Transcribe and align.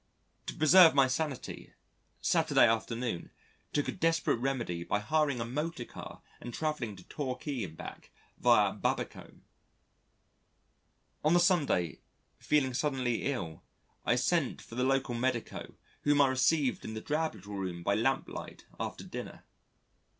To 0.47 0.55
preserve 0.55 0.95
my 0.95 1.05
sanity, 1.07 1.73
Saturday 2.21 2.65
afternoon, 2.67 3.29
took 3.71 3.87
a 3.87 3.91
desperate 3.91 4.37
remedy 4.39 4.83
by 4.83 4.97
hiring 4.97 5.39
a 5.39 5.45
motor 5.45 5.85
car 5.85 6.23
and 6.39 6.51
travelling 6.51 6.95
to 6.95 7.03
Torquay 7.03 7.63
and 7.63 7.77
back 7.77 8.09
via 8.39 8.73
Babbacombe.... 8.73 9.41
On 11.23 11.35
the 11.35 11.39
Sunday, 11.39 11.99
feeling 12.39 12.73
suddenly 12.73 13.25
ill, 13.31 13.61
I 14.03 14.15
sent 14.15 14.59
for 14.59 14.73
the 14.73 14.83
local 14.83 15.13
medico 15.13 15.75
whom 16.01 16.19
I 16.19 16.29
received 16.29 16.83
in 16.83 16.95
the 16.95 17.01
drab 17.01 17.35
little 17.35 17.53
room 17.53 17.83
by 17.83 17.93
lamplight 17.93 18.65
after 18.79 19.03
dinner. 19.03 19.43